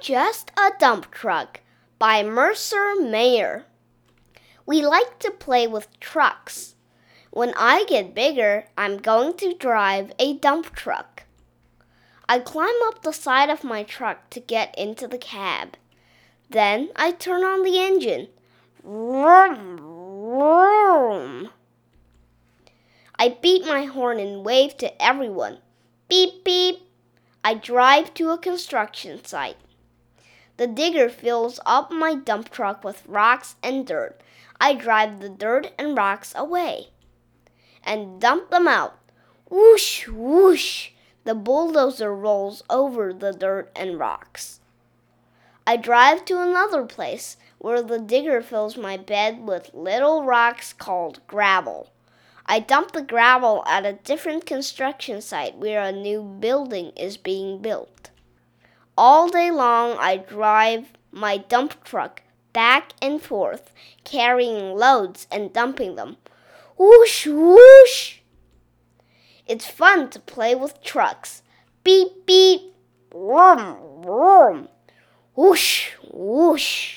[0.00, 1.60] Just a Dump Truck
[2.00, 3.64] by Mercer Mayer.
[4.66, 6.74] We like to play with trucks.
[7.30, 11.22] When I get bigger, I'm going to drive a dump truck.
[12.28, 15.76] I climb up the side of my truck to get into the cab.
[16.50, 18.28] Then I turn on the engine.
[18.82, 21.50] Vroom, vroom.
[23.16, 25.58] I beat my horn and wave to everyone.
[26.08, 26.80] Beep, beep.
[27.44, 29.56] I drive to a construction site.
[30.56, 34.20] The digger fills up my dump truck with rocks and dirt.
[34.60, 36.90] I drive the dirt and rocks away
[37.82, 38.98] and dump them out.
[39.48, 40.90] Whoosh, whoosh.
[41.24, 44.60] The bulldozer rolls over the dirt and rocks.
[45.66, 51.26] I drive to another place where the digger fills my bed with little rocks called
[51.26, 51.90] gravel.
[52.44, 57.62] I dump the gravel at a different construction site where a new building is being
[57.62, 58.10] built.
[58.96, 62.22] All day long, I drive my dump truck
[62.52, 63.72] back and forth,
[64.04, 66.16] carrying loads and dumping them.
[66.78, 68.18] Whoosh, whoosh!
[69.46, 71.42] It's fun to play with trucks.
[71.82, 72.72] Beep, beep,
[73.12, 74.68] vroom, vroom,
[75.34, 76.93] whoosh, whoosh.